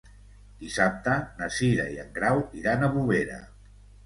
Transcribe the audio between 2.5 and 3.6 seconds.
iran a Bovera.